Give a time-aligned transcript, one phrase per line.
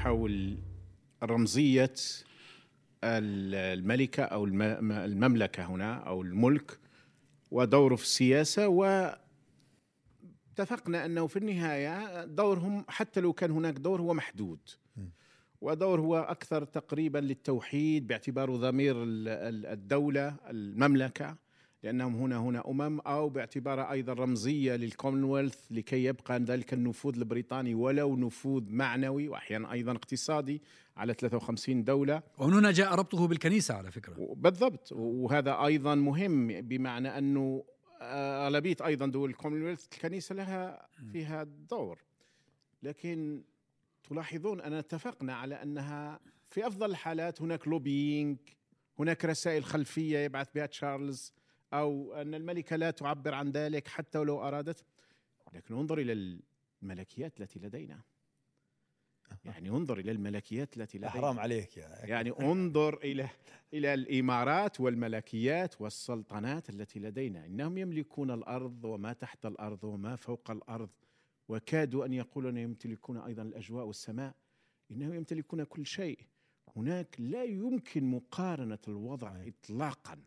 [0.00, 0.58] حول
[1.22, 1.94] رمزية
[3.04, 6.78] الملكة أو الم- المملكة هنا أو الملك
[7.50, 9.10] ودوره في السياسة و
[10.52, 14.58] اتفقنا أنه في النهاية دورهم حتى لو كان هناك دور هو محدود.
[15.60, 21.36] ودور هو أكثر تقريبا للتوحيد باعتباره ضمير ال- ال- الدولة المملكة.
[21.82, 28.16] لأنهم هنا هنا أمم أو باعتبارها أيضا رمزية للكومنولث لكي يبقى ذلك النفوذ البريطاني ولو
[28.16, 30.62] نفوذ معنوي واحيانا أيضا اقتصادي
[30.96, 32.22] على 53 دولة.
[32.38, 34.34] ومن هنا جاء ربطه بالكنيسة على فكرة.
[34.36, 37.64] بالضبط وهذا أيضا مهم بمعنى أنه
[38.02, 41.98] آه، أغلبية أيضا دول الكومنولث الكنيسة لها فيها دور.
[42.82, 43.42] لكن
[44.08, 48.38] تلاحظون أن اتفقنا على أنها في أفضل الحالات هناك lobbying
[48.98, 51.32] هناك رسائل خلفية يبعث بها تشارلز.
[51.72, 54.84] أو أن الملكه لا تعبر عن ذلك حتى ولو أرادت.
[55.52, 56.38] لكن انظر إلى
[56.82, 58.00] الملكيات التي لدينا.
[59.44, 61.10] يعني انظر إلى الملكيات التي لدينا.
[61.10, 63.28] حرام عليك يا يعني انظر إلى
[63.74, 67.46] إلى الإمارات والملكيات والسلطنات التي لدينا.
[67.46, 70.90] إنهم يملكون الأرض وما تحت الأرض وما فوق الأرض.
[71.48, 74.34] وكادوا أن يقولوا انهم يمتلكون أيضا الأجواء والسماء.
[74.90, 76.18] إنهم يمتلكون كل شيء.
[76.76, 80.18] هناك لا يمكن مقارنة الوضع اطلاقا.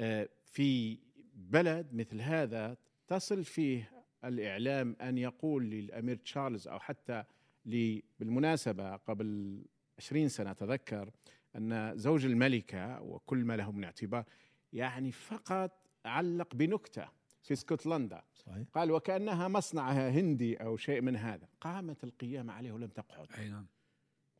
[0.00, 0.98] آه، في
[1.34, 2.76] بلد مثل هذا
[3.08, 3.90] تصل فيه
[4.24, 7.24] الإعلام أن يقول للأمير تشارلز أو حتى
[7.66, 9.58] لي بالمناسبة قبل
[9.98, 11.10] 20 سنة أتذكر
[11.56, 14.24] أن زوج الملكة وكل ما له من اعتبار
[14.72, 17.08] يعني فقط علق بنكتة
[17.42, 18.22] في اسكتلندا.
[18.34, 18.68] صحيح.
[18.74, 21.48] قال وكأنها مصنعها هندي أو شيء من هذا.
[21.60, 23.26] قامت القيامة عليه ولم تقعد.
[23.38, 23.66] أي نعم.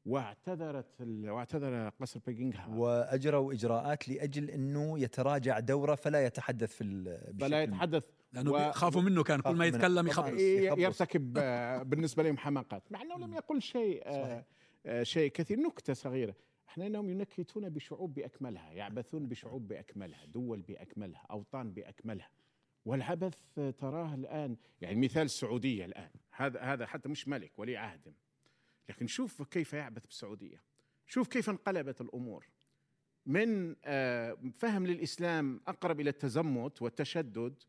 [0.06, 2.78] واعتذرت ال- واعتذر قصر بيكنغهام.
[2.78, 8.10] وأجروا إجراءات لأجل أنه يتراجع دوره فلا يتحدث في ال- فلا يتحدث.
[8.32, 8.72] لأنه و-.
[8.72, 9.66] خافوا منه كان كل ما.
[9.66, 10.06] يتكلم.
[10.06, 10.78] يخبص يخبص.
[10.82, 14.44] يرتكب آه، بالنسبة لهم حماقات مع أنه لم يقل شيء آه،
[14.86, 15.60] آه، شيء كثير.
[15.60, 16.34] نكتة صغيرة.
[16.68, 22.28] إحنا انهم ينكتون بشعوب بأكملها يعبثون بشعوب بأكملها دول بأكملها أوطان بأكملها.
[22.84, 23.34] والعبث
[23.78, 26.10] تراه الآن يعني مثال السعودية الآن.
[26.30, 28.14] هذا هذا حتى مش ملك ولي عهد.
[28.88, 30.62] لكن شوف كيف يعبث بالسعوديه
[31.06, 32.46] شوف كيف انقلبت الأمور.
[33.26, 37.62] من آه، فهم للإسلام أقرب إلى التزمت والتشدد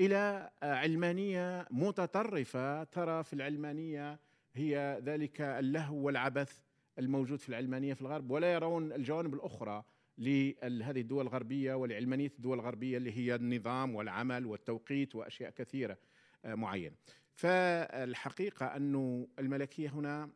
[0.00, 2.84] إلى آه، علمانية متطرفة.
[2.84, 4.20] ترى في العلمانية
[4.54, 6.58] هي ذلك اللهو والعبث
[6.98, 9.84] الموجود في العلمانية في الغرب ولا يرون الجوانب الأخرى
[10.18, 15.98] لهذه الدول الغربية ولعلمانيه الدول الغربية اللي هي النظام والعمل والتوقيت وأشياء كثيرة
[16.44, 16.96] آه، معينة.
[17.34, 20.30] فالحقيقة انه الملكية هنا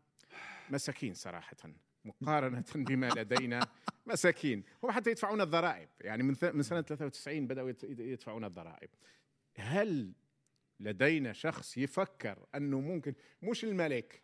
[0.70, 1.56] مساكين صراحة
[2.04, 3.66] مقارنة بما لدينا
[4.06, 4.64] مساكين.
[4.82, 5.88] هم حتى يدفعون الضرائب.
[6.00, 8.88] يعني من ث- من سنة 93 بدأوا يدفعون الضرائب.
[9.56, 10.12] هل
[10.80, 14.22] لدينا شخص يفكر أنه ممكن مش الملك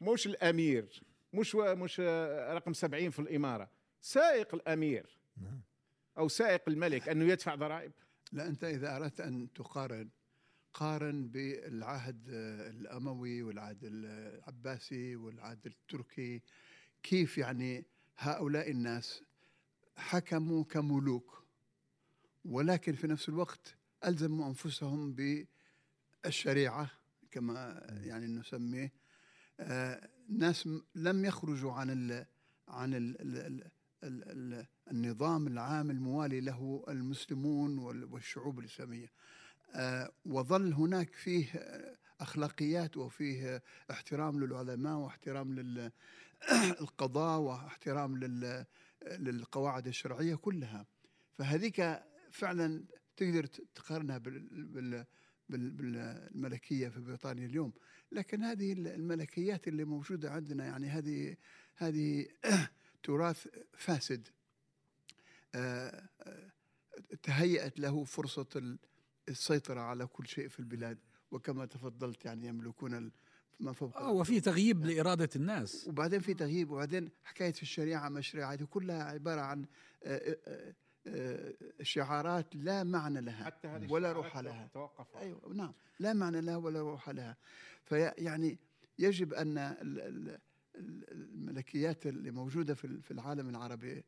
[0.00, 2.00] مش الأمير مش مش
[2.50, 3.70] رقم 70 في الإمارة
[4.00, 5.60] سائق الأمير نعم.
[6.18, 7.92] أو سائق الملك أنه يدفع ضرائب؟
[8.32, 10.08] لا أنت إذا أردت أن تقارن
[10.74, 16.42] قارن بالعهد الأموي والعهد العباسي والعهد التركي.
[17.02, 17.84] كيف يعني
[18.18, 19.22] هؤلاء الناس
[19.96, 21.42] حكموا كملوك
[22.44, 25.14] ولكن في نفس الوقت ألزموا أنفسهم
[26.24, 26.90] بالشريعة
[27.30, 28.92] كما يعني نسميه.
[29.60, 32.26] آه، ناس لم يخرجوا عن ال
[32.68, 33.62] عن ال ال ال
[34.04, 39.06] ال ال النظام العام الموالي له المسلمون وال- والشعوب الإسلامية.
[39.06, 39.10] آه،
[40.24, 45.52] وظل هناك فيه آه، أخلاقيات وفيه آه، احترام للعلماء واحترام
[46.50, 48.66] للقضاء واحترام لل-
[49.18, 50.86] للقواعد الشرعية كلها.
[51.32, 52.84] فهذيك فعلا
[53.16, 55.06] تقدر تقارنها بال- بال-
[55.48, 57.72] بال- بالملكية في بريطانيا اليوم.
[58.12, 61.36] لكن هذه الملكيات اللي موجودة عندنا يعني هذه
[61.76, 62.26] هذه
[63.02, 63.46] تراث
[63.78, 64.28] فاسد.
[65.54, 66.52] آه، آه،
[67.22, 68.78] تهيأت له فرصة ال-
[69.28, 70.98] السيطرة على كل شيء في البلاد
[71.30, 73.10] وكما تفضلت يعني يملكون
[73.60, 75.88] ما فوق آه وفي تغييب لإرادة الناس.
[75.88, 79.66] وبعدين في تغييب وبعدين حكاية في الشريعة ما الشريعة هذه كلها عبارة عن
[80.04, 80.74] آه، آه،
[81.06, 84.66] آه، شعارات لا معنى لها حتى هذه ولا الشعارات روح لها.
[84.74, 87.36] توقف أيوه نعم لا معنى لها ولا روح لها.
[87.84, 88.58] فيعني
[88.98, 90.38] يجب أن ال- ال-
[90.76, 94.04] ال- الملكيات اللي موجودة في ال- في العالم العربي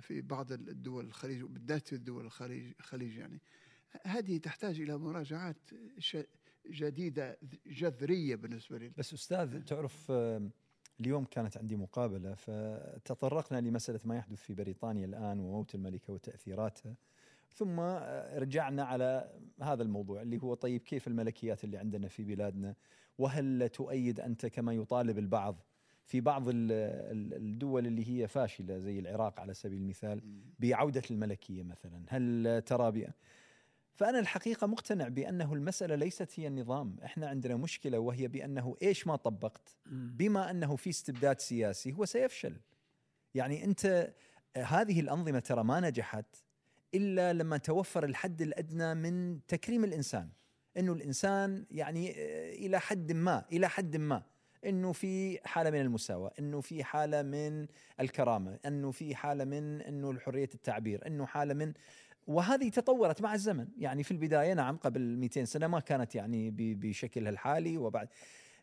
[0.00, 3.40] في بعض الدول الخليج وبالذات في الدول الخليج الخليج يعني
[4.04, 5.56] هذه تحتاج إلى مراجعات
[6.66, 10.50] جديدة جذرية بالنسبة لي بس أستاذ تعرف آم،
[11.00, 16.94] اليوم كانت عندي مقابلة فتطرقنا لمسألة ما يحدث في بريطانيا الآن وموت الملكة وتاثيراتها
[17.54, 19.32] ثم آه، رجعنا على
[19.62, 22.74] هذا الموضوع اللي هو طيب كيف الملكيات اللي عندنا في بلادنا؟
[23.18, 25.60] وهل تؤيد أنت كما يطالب البعض
[26.04, 30.20] في بعض ال- ال- الدول اللي هي فاشلة زي العراق على سبيل المثال
[30.58, 32.90] بعودة الملكية مثلا؟ هل ترى
[34.00, 34.04] بأ...
[34.04, 36.96] فأنا الحقيقة مقتنع بأنه المسألة ليست هي النظام.
[37.04, 42.56] إحنا عندنا مشكلة وهي بأنه إيش ما طبقت؟ بما أنه في استبداد سياسي هو سيفشل.
[43.34, 44.14] يعني أنت
[44.56, 46.36] هذه الأنظمة ترى ما نجحت
[46.94, 50.28] إلا لما توفر الحد الأدنى من تكريم الإنسان.
[50.76, 54.22] إنه الإنسان يعني آه، إلى حد ما إلى حد ما
[54.66, 57.66] إنه في حالة من المساواة إنه في حالة من
[58.00, 61.72] الكرامة إنه في حالة من إنه حريه التعبير إنه حالة من
[62.26, 63.66] وهذه تطورت مع الزمن.
[63.78, 68.08] يعني في البداية نعم قبل 200 سنة ما كانت يعني بشكلها الحالي وبعد.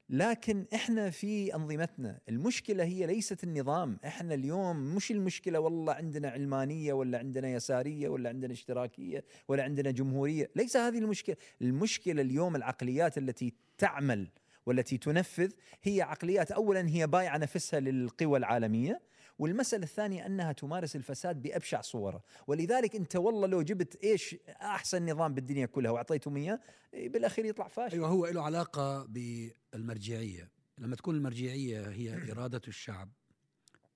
[0.10, 3.98] لكن إحنا في أنظمتنا المشكلة هي ليست النظام.
[4.06, 9.92] إحنا اليوم مش المشكلة والله عندنا علمانية ولا عندنا يسارية ولا عندنا اشتراكية ولا عندنا
[9.92, 10.52] جمهورية.
[10.56, 11.36] ليس هذه المشكلة.
[11.62, 14.28] المشكلة اليوم العقليات التي تعمل
[14.66, 15.52] والتي تنفذ
[15.84, 19.02] هي عقليات اولا هي بايعة نفسها للقوى العالمية.
[19.40, 22.24] والمسألة الثانية أنها تمارس الفساد بأبشع صوره.
[22.48, 26.60] ولذلك أنت والله لو جبت إيش أحسن نظام بالدنيا كلها وأعطيتهم إياه
[26.94, 27.96] إيه بالأخير يطلع فاشل.
[27.96, 30.52] أيوه هو له علاقة بالمرجعية.
[30.78, 33.10] لما تكون المرجعية هي إرادة الشعب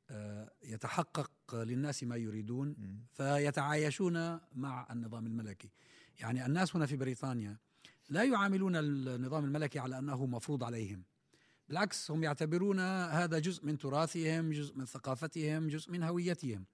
[0.10, 2.76] آه، يتحقق للناس ما يريدون.
[3.14, 5.72] فيتعايشون مع النظام الملكي.
[6.20, 7.58] يعني الناس هنا في بريطانيا
[8.10, 11.04] لا يعاملون النظام الملكي على أنه مفروض عليهم.
[11.70, 16.66] بالعكس هم يعتبرون هذا جزء من تراثهم جزء من ثقافتهم جزء من هويتهم.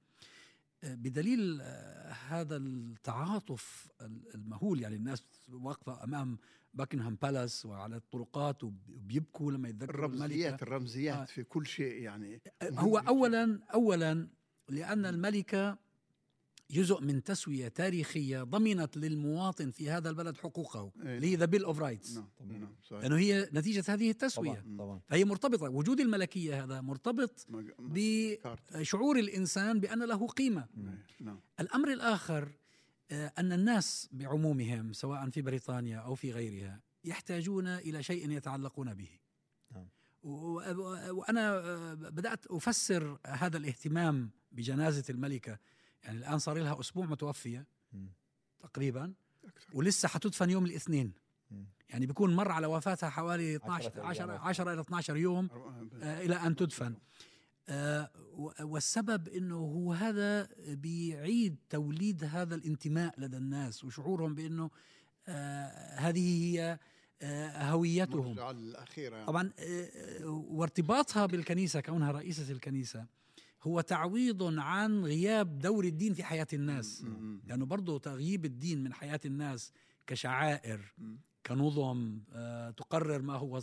[0.83, 3.88] آه، بدليل آه، هذا التعاطف
[4.35, 6.38] المهول يعني الناس واقفة أمام
[6.73, 10.63] Buckingham Palace وعلى الطرقات وبيبكوا لما يتذكروا الرمزيات الملكة.
[10.63, 11.25] الرمزيات آه.
[11.25, 12.41] في كل شيء يعني.
[12.63, 14.27] هو أولا أولا
[14.69, 15.77] لأن الملكة
[16.71, 21.15] جزء من تسوية تاريخية ضمنت للمواطن في هذا البلد حقوقه إيه.
[21.18, 22.27] اللي هي the Bill of Rights نعم.
[22.50, 27.45] نعم لأنه هي نتيجة هذه التسوية طبعا طبعا فهي مرتبطة وجود الملكية هذا مرتبط.
[28.75, 32.51] بشعور الإنسان بأن له قيمة إيه، نعم الأمر الآخر
[33.12, 39.09] آه، أن الناس بعمومهم سواء في بريطانيا أو في غيرها يحتاجون إلى شيء يتعلقون به
[39.71, 39.88] نعم.
[40.24, 45.59] و- و- وأنا آه، بدأت أفسر هذا الاهتمام بجنازة الملكة
[46.03, 48.09] يعني الآن صار لها أسبوع متوفية مم.
[48.59, 49.13] تقريبا
[49.44, 49.68] أكثر.
[49.74, 51.13] ولسه حتدفن يوم الاثنين.
[51.92, 54.42] يعني بيكون مر على وفاتها حوالي 12 عشرة 10 أيام.
[54.42, 55.50] 10 إلى 12 يوم
[56.01, 56.95] آه، إلى أن تدفن
[57.69, 58.09] آه،
[58.59, 64.69] والسبب إنه هو هذا بيعيد توليد هذا الانتماء لدى الناس وشعورهم بإنه
[65.27, 66.80] آه، هذه هي
[67.56, 69.27] هويتهم الأخيرة يعني.
[69.27, 69.51] طبعا
[70.24, 73.06] وارتباطها بالكنيسة كونها رئيسة الكنيسة
[73.63, 77.05] هو تعويض عن غياب دور الدين في حياة الناس.
[77.47, 79.71] لأنه برضه تغييب الدين من حياة الناس
[80.07, 80.93] كشعائر.
[81.45, 83.61] كنظم آه، تقرر ما هو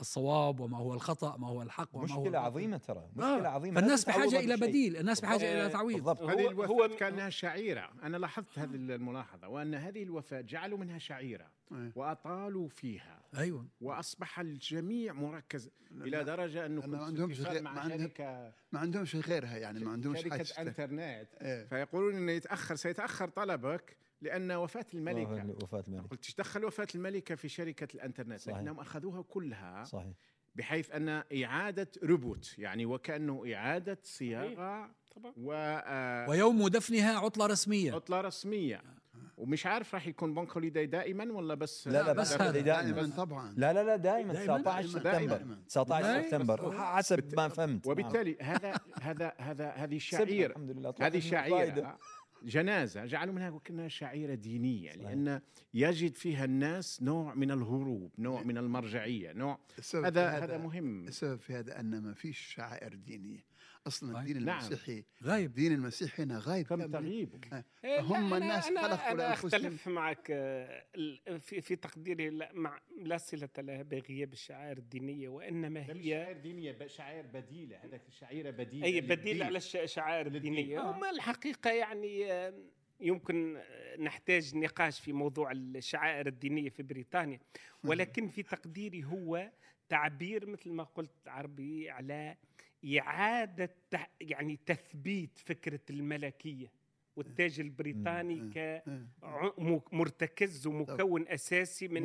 [0.00, 2.44] الصواب وما هو الخطأ ما هو الحق وما هو مشكلة الباطل.
[2.44, 4.68] عظيمة ترى آه، مشكلة عظيمة فالناس لازم بحاجة تعوضها إلى بشيء.
[4.68, 5.60] بديل الناس بحاجة بالضبط.
[5.60, 10.02] إلى تعويض بالضبط هذه هو- الوفاة هو- كانها شعيرة أنا لاحظت هذه الملاحظة وأن هذه
[10.02, 11.92] الوفاة جعلوا منها شعيرة إيه.
[11.96, 17.98] وأطالوا فيها أيوه وأصبح الجميع مركز لا- إلى درجة أنه ما عندهمش مع ما عندهم-
[17.98, 20.60] شركة ما عندهمش غيرها يعني ما عندهمش شركة.
[20.62, 21.64] إنترنت إيه.
[21.66, 27.34] فيقولون إنه يتأخر سيتأخر طلبك لأن وفاة الملكه وفاة الملك قلت إيش دخل وفاة الملكة
[27.34, 28.56] في شركة الإنترنت صحيح.
[28.56, 30.12] لكنهم أخذوها كلها صحيح.
[30.54, 35.32] بحيث أن إعادة reboot يعني وكأنه إعادة صياغة طبعا.
[35.36, 38.02] وعطله ويوم دفنها عطلة رسمية.
[38.10, 38.82] رسمية.
[39.36, 42.60] ومش عارف راح يكون bank holiday دائما ولا بس لا لا بس بس هذا.
[42.60, 43.10] دائما.
[43.16, 43.54] طبعا.
[43.56, 44.32] لا لا لا دائما.
[44.32, 45.28] دائماً؟ 19 دائماً.
[45.28, 45.36] سبتمبر.
[45.36, 45.62] دائماً.
[45.68, 46.22] 19 دائماً.
[46.30, 46.78] سبتمبر.
[46.78, 47.86] حسب ما فهمت.
[47.86, 51.20] وبالتالي هذا هذا هذا هذه شعيرة الحمد لله طلعت هذه.
[51.20, 51.98] شعيرة.
[52.42, 53.04] جنازة.
[53.06, 55.02] جعلوا منها وكأنها شعيرة دينية صحيح.
[55.02, 55.40] لأن
[55.74, 61.08] يجد فيها الناس نوع من الهروب نوع من المرجعية نوع السبب هذا في هذا مهم.
[61.08, 63.44] السبب في هذا أن ما فيش شعائر دينية.
[63.86, 64.20] أصلا صحيح.
[64.28, 64.58] الدين نعم.
[64.58, 66.86] المسيحي غايب الدين المسيحي هنا غايب تم.
[66.92, 69.46] تغييبه إيه، هم الناس خلقوا أنا لأنفسهم.
[69.54, 70.84] أختلف معك آه،
[71.38, 76.86] في في تقديري لا, مع لا صلة لها بغياب الشعائر الدينية وإنما هي شعائر دينية
[76.86, 80.52] شعائر بديلة هذاك شعيرة بديلة أي بديل على الش- الشعائر للدين.
[80.52, 80.90] الدينية آه.
[80.96, 82.54] وما الحقيقة يعني آه،
[83.00, 83.58] يمكن
[83.98, 87.40] نحتاج نقاش في موضوع الشعائر الدينية في بريطانيا
[87.84, 89.50] ولكن في تقديري هو
[89.88, 92.36] تعبير مثل ما قلت عربي على
[92.98, 93.74] إعادة
[94.20, 96.72] يعني تثبيت فكرة الملكية
[97.16, 99.06] والتاج البريطاني إيه.
[99.22, 102.02] ع- م- مرتكز ومكون أساسي من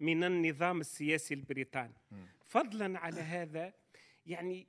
[0.00, 1.94] من النظام السياسي البريطاني.
[2.46, 3.72] فضلا على هذا
[4.26, 4.66] يعني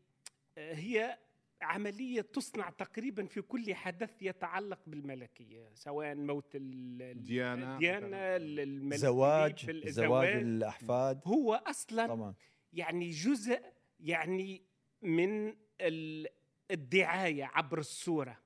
[0.57, 1.17] هي
[1.61, 8.35] عملية تصنع تقريبا في كل حدث يتعلق بالملكية سواء موت ال- ال- ديانة الديانة مثلاً.
[8.35, 12.33] ال- الملك زواج زواج الأحفاد هو أصلا طبعا
[12.73, 13.61] يعني جزء
[13.99, 14.61] يعني
[15.01, 16.27] من ال-
[16.71, 18.37] الدعاية عبر الصورة.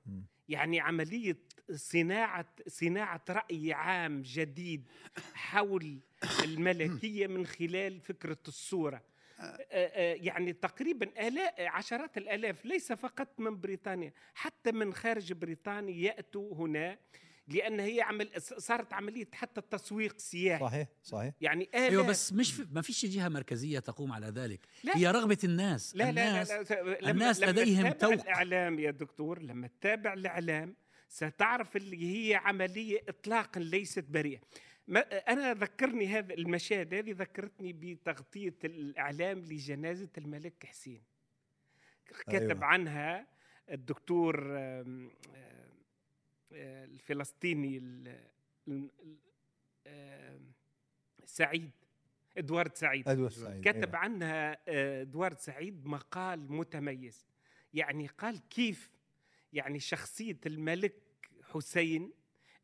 [0.48, 1.36] يعني عملية
[1.74, 4.88] صناعه صناعة رأي عام جديد
[5.34, 6.00] حول
[6.44, 9.02] الملكية من خلال فكرة الصورة
[9.40, 15.94] آه، آه، يعني تقريبا آلاء عشرات الآلاف ليس فقط من بريطانيا حتى من خارج بريطانيا
[15.94, 16.98] يأتوا هنا
[17.48, 22.52] لأن هي عمل صارت عملية حتى تسويق سياحي صحيح صحيح يعني آلاف أيوه بس مش
[22.52, 24.96] في ما فيش جهة مركزية تقوم على ذلك لا.
[24.96, 28.24] هي رغبة الناس لا لا الناس لا, لا لما الناس لما لديهم تتابع توق.
[28.24, 30.76] الإعلام يا دكتور لما تتابع الإعلام
[31.08, 34.40] ستعرف اللي هي عملية اطلاقا ليست بريئة
[34.88, 35.00] ما
[35.32, 41.02] أنا ذكرني هذا المشاهد هذه ذكرتني بتغطية الإعلام لجنازة الملك حسين
[42.06, 42.52] كتب أيوة.
[42.52, 42.64] أيوة.
[42.64, 43.26] عنها
[43.70, 44.65] الدكتور آه،
[47.10, 47.82] الفلسطيني
[51.24, 51.70] سعيد
[52.38, 53.96] إدوارد سعيد إدوارد سعيد كتب أيوة.
[53.96, 57.26] عنها آه، إدوارد سعيد مقال متميز
[57.74, 58.90] يعني قال كيف
[59.52, 61.02] يعني شخصية الملك
[61.42, 62.12] حسين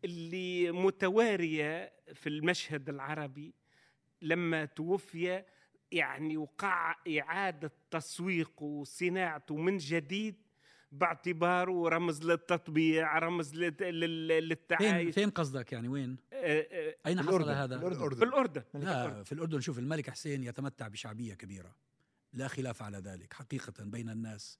[0.05, 3.55] اللي متوارية في المشهد العربي
[4.23, 5.45] لما توفي
[5.93, 10.42] يعني وقع إعادة تسويقه وصناعته من جديد
[10.93, 15.15] باعتباره رمز للتطبيع رمز للت- لل- فين للتعايش.
[15.15, 17.53] فين قصدك يعني؟ وين؟ آه، آه، أين حصل الأردن.
[17.53, 18.17] هذا؟ الأردن.
[18.17, 18.63] في الأردن.
[18.75, 19.61] لا في الأردن.
[19.61, 21.75] شوف الملك حسين يتمتع بشعبية كبيرة.
[22.33, 24.59] لا خلاف على ذلك حقيقة بين الناس.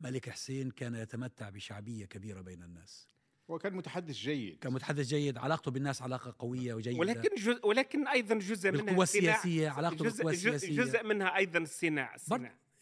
[0.00, 3.08] ملك حسين كان يتمتع بشعبية كبيرة بين الناس.
[3.50, 4.58] هو كان متحدث جيد.
[4.58, 5.38] كان متحدث جيد.
[5.38, 6.98] علاقته بالناس علاقة قوية وجيدة.
[6.98, 9.02] ولكن جزء ولكن أيضا جزء منها.
[9.02, 10.82] السياسية علاقته جزء, بالقوى جزء, السياسية.
[10.82, 12.14] جزء منها أيضا الصناعه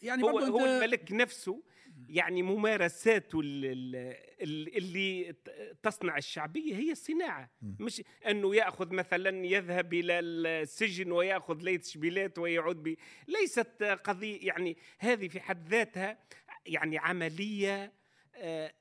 [0.03, 1.63] يعني هو هو الملك نفسه
[2.09, 5.35] يعني ممارساته ال- ال- ال- اللي
[5.83, 7.51] تصنع الشعبية هي الصناعة.
[7.81, 12.95] مش أنه يأخذ مثلا يذهب إلى السجن ويأخذ ليت شبيلات ويعود ب
[13.29, 16.19] ليست قضية يعني هذه في حد ذاتها
[16.67, 17.93] يعني عملية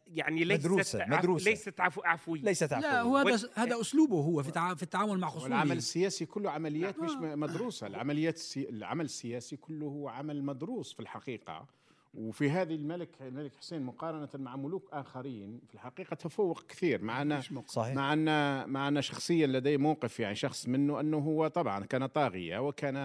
[0.07, 1.49] يعني ليست مدروسة- مدروسة.
[1.51, 2.41] ليست عفو عفوية.
[2.41, 6.25] ليست عفوية لا هو هذا وال- هذا أسلوبه هو في في التعامل مع خصومه السياسي
[6.25, 7.15] كله عمليات مش آه.
[7.35, 7.87] م- مدروسة.
[7.87, 8.69] العمليات السي...
[8.69, 11.65] العمل السياسي كله هو عمل مدروس في الحقيقة.
[12.13, 17.01] وفي هذه الملك الملك حسين مقارنة مع ملوك آخرين في الحقيقة تفوق كثير.
[17.01, 17.41] معنا.
[17.67, 17.95] صحيح.
[17.95, 18.25] مع أن
[18.69, 22.95] معنا شخصيا لديه موقف يعني شخص منه أنه هو طبعا كان طاغية وكان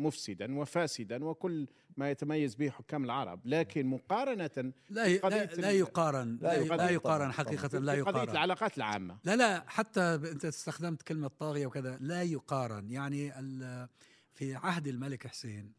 [0.00, 1.66] مفسدا وفاسدا وكل
[1.96, 6.52] ما يتميز به حكام العرب لكن مقارنة لا ي- قضية لا, لا يقارن لا لا,
[6.54, 6.76] يقارن.
[6.84, 7.32] لا يقارن.
[7.32, 8.30] حقيقة لا يقارن.
[8.30, 9.18] العلاقات العامة.
[9.24, 12.90] لا لا حتى انت استخدمت كلمة طاغية وكذا لا يقارن.
[12.90, 13.88] يعني ال-
[14.34, 15.72] في عهد الملك حسين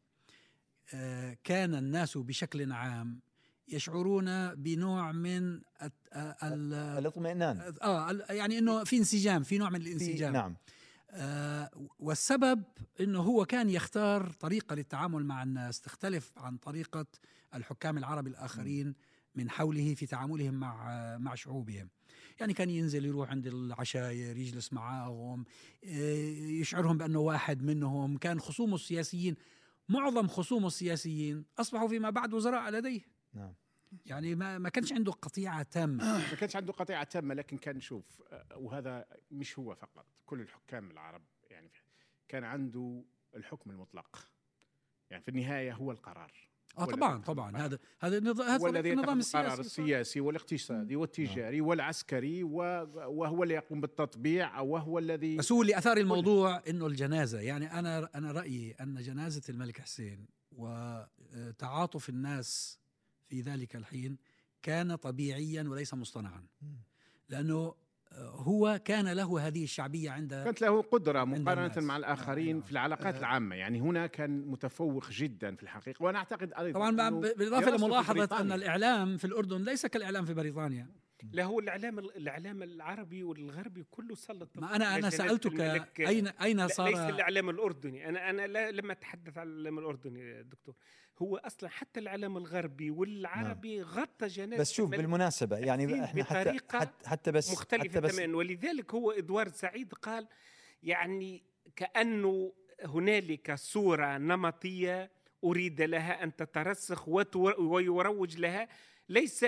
[0.93, 3.19] آه، كان الناس بشكل عام
[3.67, 5.61] يشعرون بنوع من
[6.13, 7.73] آه، ال- الاطمئنان.
[7.81, 10.33] آه ال- يعني إنه في انسجام في نوع من في الانسجام.
[10.33, 10.55] نعم.
[11.99, 12.63] والسبب
[12.99, 17.05] إنه هو كان يختار طريقة للتعامل مع الناس تختلف عن طريقة
[17.55, 18.95] الحكام العرب الآخرين
[19.35, 21.89] من حوله في تعاملهم مع آه، مع شعوبهم.
[22.39, 25.45] يعني كان ينزل يروح عند العشاير يجلس معاهم
[25.83, 26.29] آه،
[26.61, 28.17] يشعرهم بأنه واحد منهم.
[28.17, 29.35] كان خصومه السياسيين
[29.89, 33.01] معظم خصومه السياسيين أصبحوا فيما بعد وزراء لديه.
[33.33, 33.53] نعم.
[34.05, 36.17] يعني ما ما كانش عنده قطيعة تامة.
[36.17, 40.91] ما كانش عنده قطيعة تامة لكن كان شوف آه، وهذا مش هو فقط كل الحكام
[40.91, 41.71] العرب يعني
[42.27, 43.03] كان عنده
[43.35, 44.27] الحكم المطلق.
[45.09, 46.31] يعني في النهاية هو القرار.
[46.77, 47.57] آه طبعا طبعا.
[47.57, 54.99] هذا هذا النظام يتخذ القرار السياسي السياسي والاقتصادي والتجاري والعسكري وهو اللي يقوم بالتطبيع وهو
[54.99, 57.39] الذي بس هو اللي اثار الموضوع إنه الجنازة.
[57.39, 62.80] يعني أنا أنا رأيي أن جنازة الملك حسين وتعاطف الناس
[63.31, 64.17] في ذلك الحين
[64.61, 66.43] كان طبيعيا وليس مصطنعا
[67.29, 67.75] لأنه
[68.19, 71.87] هو كان له هذه الشعبية عند كانت له قدرة مقارنة.
[71.87, 72.61] مع الآخرين نعم.
[72.61, 78.05] في العلاقات العامة يعني هنا كان متفوق جدا في الحقيقة وأنا أعتقد أيضا طبعا لملاحظة
[78.05, 78.55] أن بريطانيا.
[78.55, 80.87] الإعلام في الأردن ليس كالإعلام في بريطانيا
[81.31, 85.59] لا هو الإعلام الإعلام العربي والغربي كله سلط ما أنا أنا سألتك
[85.99, 88.09] اين أين لا ليس صار الاعلام الأردني.
[88.09, 90.75] أنا أنا لا لما أتحدث عن الإعلام الأردني يا دكتور.
[91.19, 96.79] هو أصلا حتى الإعلام الغربي والعربي غطى جنازة بس شوف بالمناسبة يعني إحنا حتى بطريقة
[96.79, 98.37] حتى, حتى بس مختلفة حتى بس تماما.
[98.37, 100.27] ولذلك هو ادوارد سعيد قال
[100.83, 101.43] يعني
[101.75, 102.53] كأنه
[102.85, 105.11] هنالك صورة نمطية
[105.43, 107.07] أريد لها أن تترسخ
[107.59, 108.67] ويروج لها.
[109.09, 109.45] ليس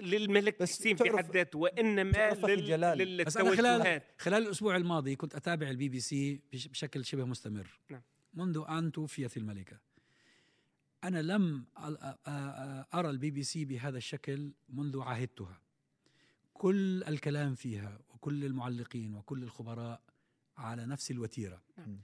[0.00, 4.14] للملك بس في حد ذاته وإنما لل- أنا خلال للتوجهات.
[4.18, 7.80] خلال الأسبوع الماضي كنت أتابع البي بي سي بش- بشكل شبه مستمر.
[7.90, 8.02] نعم.
[8.34, 9.78] منذ أن توفيت الملكة.
[11.04, 11.64] أنا لم
[12.94, 15.60] أرى البي بي سي بهذا الشكل منذ عهدتها.
[16.54, 20.02] كل الكلام فيها وكل المعلقين وكل الخبراء
[20.56, 21.62] على نفس الوتيرة.
[21.78, 22.00] نعم.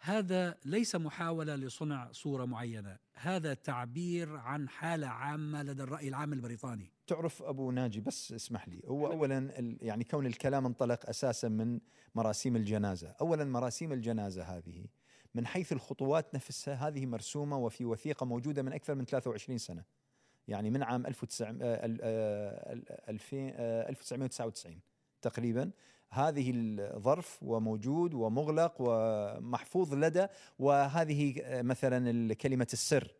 [0.00, 2.98] هذا ليس محاولة لصنع صورة معينة.
[3.14, 6.92] هذا تعبير عن حالة عامة لدى الرأي العام البريطاني.
[7.06, 8.80] تعرف أبو ناجي بس اسمح لي.
[8.86, 9.50] هو اولا
[9.82, 11.80] يعني كون الكلام انطلق أساسا من
[12.14, 14.84] مراسيم الجنازة، اولا مراسيم الجنازة هذه
[15.34, 19.84] من حيث الخطوات نفسها هذه مرسومة وفي وثيقة موجودة من أكثر من 23 سنة.
[20.48, 24.80] يعني من عام 1900 آه، آه، ال- 2000 آه، 1999
[25.22, 25.70] تقريبا.
[26.14, 30.26] هذه الظرف وموجود ومغلق ومحفوظ لدى
[30.58, 33.14] وهذه آه، مثلا كلمة السر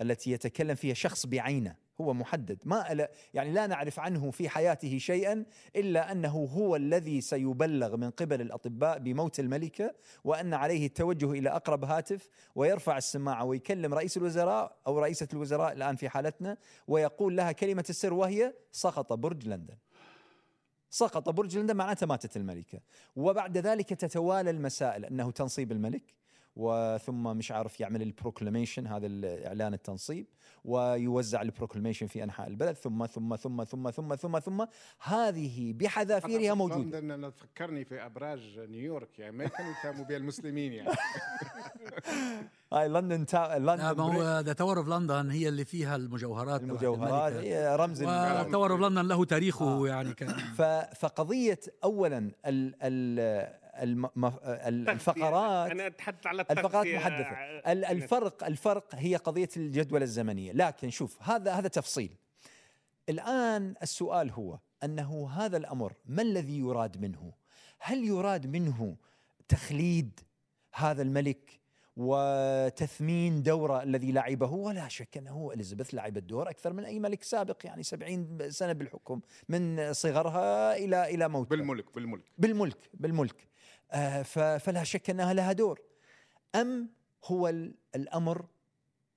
[0.00, 5.44] التي يتكلم فيها شخص بعينه هو محدد ما يعني لا نعرف عنه في حياته شيئا
[5.76, 11.84] إلا أنه هو الذي سيبلغ من قبل الأطباء بموت الملكة وأن عليه التوجه إلى أقرب
[11.84, 17.84] هاتف ويرفع السماعة ويكلم رئيس الوزراء أو رئيسة الوزراء الآن في حالتنا ويقول لها كلمة
[17.90, 19.76] السر وهي سقط برج لندن.
[20.90, 21.28] سقط.
[21.28, 22.80] برج لندن معناته ماتت الملكة.
[23.16, 25.04] وبعد ذلك تتوالى المسائل.
[25.04, 26.14] أنه تنصيب الملك.
[26.56, 30.26] وثم مش عارف يعمل ال proclamation هذا الاعلان التنصيب
[30.64, 32.76] ويوزع ال proclamation في أنحاء البلد.
[32.76, 34.64] ثم ثم ثم ثم ثم ثم ثم
[35.02, 36.98] هذه بحذافيرها موجودة.
[36.98, 40.90] لندن أنا تفكرني في أبراج نيويورك يعني ما كانوا يتهموا بها المسلمين يعني.
[42.72, 43.58] هاي لندن تا...
[43.58, 47.32] لا ما لندن هو the Tower of London هي اللي فيها المجوهرات المجوهرات.
[47.32, 50.28] هي رمز و Tower of London له تاريخه يعني كان.
[50.28, 50.62] ف...
[51.00, 52.74] فقضية اولا ال...
[52.82, 53.65] ال...
[53.82, 56.96] ال- الفقرات أنا أتحدث على الفقرات التغطية.
[56.96, 57.36] محدثة.
[57.92, 60.52] الفرق الفرق هي قضية الجدول الزمنية.
[60.52, 62.16] لكن شوف هذا هذا تفصيل.
[63.08, 67.32] الآن السؤال هو أنه هذا الأمر ما الذي يراد منه؟
[67.78, 68.96] هل يراد منه
[69.48, 70.20] تخليد
[70.74, 71.60] هذا الملك
[71.96, 77.56] وتثمين دوره الذي لعبه؟ ولا شك أنه إليزابيث لعبت دور أكثر من أي ملك سابق
[77.64, 81.48] يعني سبعين سنة بالحكم من صغرها إلى إلى موتها.
[81.50, 82.22] بالملك بالملك.
[82.38, 83.36] بالملك بالملك.
[83.40, 83.46] آه
[84.58, 85.80] فلا شك أنها لها دور.
[86.54, 86.90] أم
[87.24, 88.46] هو ال- الأمر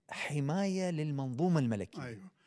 [0.09, 2.39] حماية للمنظومة الملكية؟ أيوه.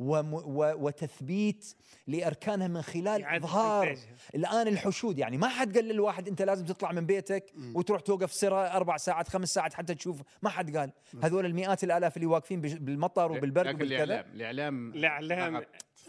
[0.00, 1.74] وم و وتثبيت
[2.06, 3.98] لأركانها من خلال إظهار.
[4.34, 5.18] الآن الحشود.
[5.18, 9.28] يعني ما حد قال للواحد أنت لازم تطلع من بيتك وتروح توقف سرة أربع ساعات
[9.28, 10.22] خمس ساعات حتى تشوف.
[10.42, 10.92] ما حد قال.
[11.22, 14.04] هذول المئات الآلاف اللي واقفين بالمطر وبالبرد لكن وبالكذا.
[14.20, 15.56] الإعلام الإعلام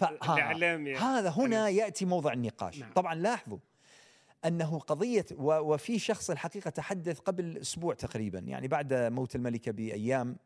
[0.02, 0.88] الإعلام.
[0.88, 1.00] يعني.
[1.00, 2.80] هذا هنا يأتي موضع النقاش.
[2.80, 2.93] نعم.
[2.93, 3.58] طبعا لاحظوا
[4.45, 10.38] أنه قضية وفي شخص الحقيقة تحدث قبل أسبوع تقريبا يعني بعد موت الملكة بأيام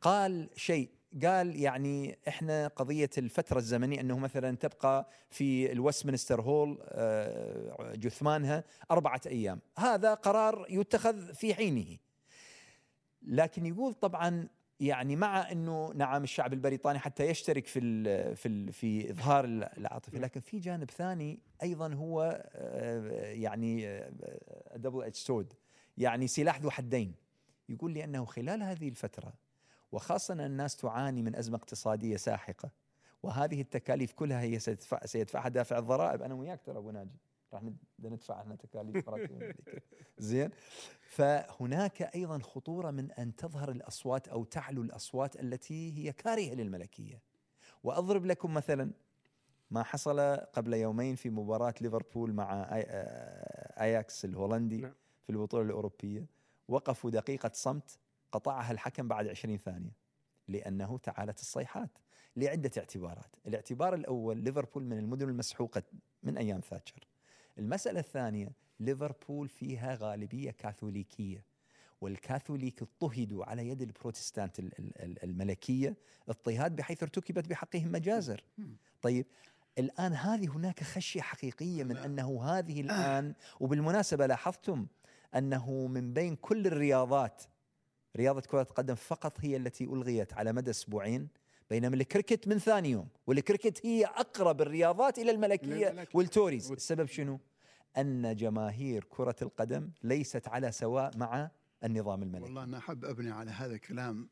[0.00, 0.88] قال شيء
[1.22, 8.64] قال يعني إحنا قضية الفترة الزمنية أنه مثلا تبقى في ال Westminster Hall آه، جثمانها
[8.90, 9.60] أربعة أيام.
[9.78, 11.96] هذا قرار يتخذ في حينه
[13.22, 14.48] لكن يقول طبعا
[14.80, 20.18] يعني مع إنه نعم الشعب البريطاني حتى يشترك في ال في ال في إظهار العاطفة
[20.18, 24.00] لكن في جانب ثاني أيضا هو آه، يعني
[24.76, 25.52] double-edged sword
[25.98, 27.14] يعني سلاح ذو حدين.
[27.68, 29.34] يقول لي أنه خلال هذه الفترة
[29.92, 32.70] وخاصة أن الناس تعاني من أزمة اقتصادية ساحقة
[33.22, 36.22] وهذه التكاليف كلها هي سيدفع سيدفعها دافع الضرائب.
[36.22, 37.18] أنا وياك ترى أبو ناجي.
[37.54, 39.10] راح ند- ندفع إحنا تكاليف.
[40.18, 40.50] زين
[41.00, 47.22] فهناك أيضا خطورة من أن تظهر الأصوات أو تعلو الأصوات التي هي كارهة للملكية
[47.84, 48.92] وأضرب لكم مثلا
[49.70, 52.66] ما حصل قبل يومين في مباراة ليفربول مع
[53.80, 54.94] آياكس الهولندي نعم.
[55.26, 56.26] في البطولة الأوروبية
[56.68, 57.98] وقفوا دقيقة صمت
[58.32, 59.96] قطعها الحكم بعد 20 ثانية
[60.48, 61.90] لأنه تعالت الصيحات
[62.36, 65.82] لعدة اعتبارات، الاعتبار الأول ليفربول من المدن المسحوقة
[66.22, 67.08] من أيام ثاتشر.
[67.58, 71.44] المسألة الثانية ليفربول فيها غالبية كاثوليكية
[72.00, 75.96] والكاثوليك اضطهدوا على يد البروتستانت ال- ال- ال- الملكية
[76.28, 78.44] اضطهاد بحيث ارتكبت بحقهم مجازر.
[79.02, 79.26] طيب
[79.78, 84.86] الآن هذه هناك خشية حقيقية من أنه هذه الآن وبالمناسبة لاحظتم
[85.34, 87.42] أنه من بين كل الرياضات
[88.16, 91.28] رياضة كرة القدم فقط هي التي ألغيت على مدى أسبوعين
[91.70, 96.18] بينما الكريكت من ثاني يوم والكريكت هي أقرب الرياضات إلى الملكية للملكية.
[96.18, 96.72] وال Tories.
[96.72, 97.40] السبب شنو؟
[97.98, 101.50] أن جماهير كرة القدم ليست على سواء مع
[101.84, 102.44] النظام الملكي.
[102.44, 104.28] والله أنا أحب أبني على هذا الكلام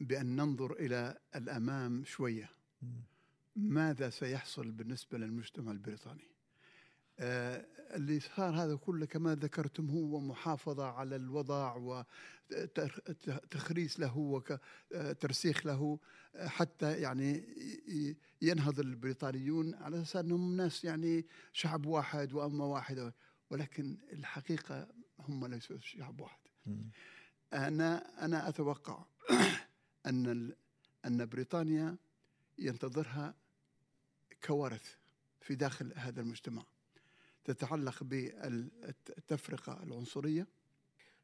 [0.00, 2.50] بأن ننظر إلى الأمام شوية.
[3.56, 6.33] ماذا سيحصل بالنسبة للمجتمع البريطاني؟
[7.18, 11.76] اللي صار هذا كله كما ذكرتم هو محافظة على الوضع
[12.50, 15.98] وتخريس له وترسيخ له
[16.34, 17.44] آه، حتى يعني
[18.42, 23.14] ينهض البريطانيون على أساس أنهم ناس يعني شعب واحد وأمة واحدة
[23.50, 26.38] ولكن الحقيقة هم ليسوا شعب واحد.
[27.52, 29.04] أنا أتوقع
[30.06, 30.56] أن ال-
[31.04, 31.96] أن بريطانيا
[32.58, 33.34] ينتظرها
[34.44, 34.94] كوارث
[35.40, 36.64] في داخل هذا المجتمع.
[37.44, 40.46] تتعلق بالتفرقة العنصرية؟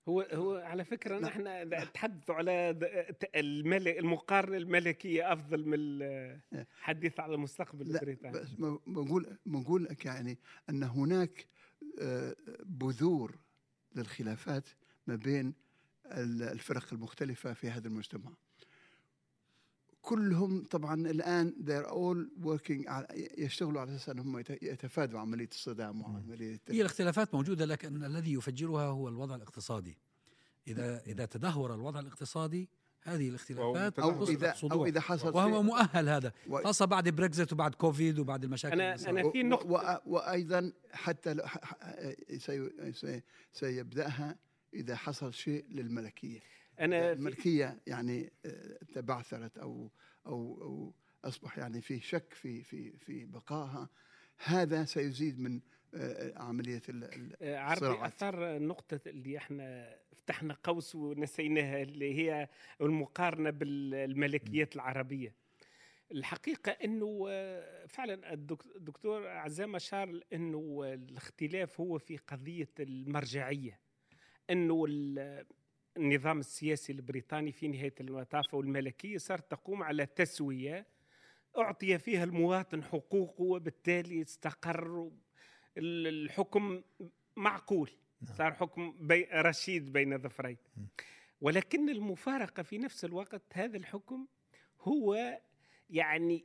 [0.09, 1.26] هو هو على فكرة لا.
[1.28, 1.42] نحن
[1.74, 2.78] نتحدثوا على
[3.35, 5.78] الملك المقارنة الملكية أفضل من
[6.52, 8.38] الحديث على المستقبل البريطاني.
[8.87, 10.38] بنقول بنقول لك يعني
[10.70, 11.46] أن هناك
[12.00, 13.38] آه، بذور
[13.96, 14.68] للخلافات
[15.06, 15.54] ما بين
[16.06, 18.33] ال- الفرق المختلفة في هذا المجتمع.
[20.02, 26.02] كلهم طبعا الآن they're all working على يشتغلوا على أساس أنهم يت- يتفادوا عملية الصدام
[26.02, 29.98] وعملية هي الاختلافات موجودة لكن الذي يفجرها هو الوضع الاقتصادي.
[30.68, 32.68] اذا إذا تدهور الوضع الاقتصادي
[33.02, 34.30] هذه الاختلافات أو تصبح
[34.62, 34.86] اذا أو.
[34.86, 36.32] إذا حصل وهو مؤهل هذا.
[36.48, 39.06] و- خاصة بعد بريكزت وبعد كوفيد وبعد المشاكل صارت.
[39.06, 41.86] أنا في و- وأيضا حتى لو ح- ح-
[42.38, 44.38] سي- سي- سيبدأها
[44.74, 46.40] إذا حصل شيء للملكية.
[46.80, 49.90] أنا الملكيه يعني آه، تبعثرت أو
[50.26, 53.88] أو أو أصبح يعني في شك في في في بقائها
[54.44, 55.60] هذا سيزيد من
[55.94, 57.36] آه، عملية ال- ال-
[58.02, 58.06] آه،.
[58.06, 62.48] أثار النقطة اللي إحنا فتحنا قوس ونسيناها اللي هي
[62.80, 65.34] المقارنة بالملكيات العربية.
[66.12, 66.70] الحقيقة
[67.30, 73.80] آه، فعلا الدك- الدكتور عزام اشار إنه الاختلاف هو في قضية المرجعية.
[74.88, 75.46] ال-
[75.96, 80.87] النظام السياسي البريطاني في نهاية المطاف والملكية صارت تقوم على تسوية
[81.59, 85.11] أعطي فيها المواطن حقوقه وبالتالي استقر
[85.76, 86.83] ال- الحكم
[87.37, 87.90] معقول.
[88.22, 88.35] نعم.
[88.37, 90.57] صار حكم بي رشيد بين ظفرين.
[91.40, 94.26] ولكن المفارقة في نفس الوقت هذا الحكم
[94.81, 95.38] هو
[95.90, 96.44] يعني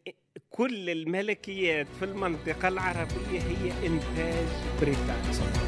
[0.49, 4.47] كل الملكيات في المنطقة العربية هي إنتاج
[4.81, 5.64] بريطاني.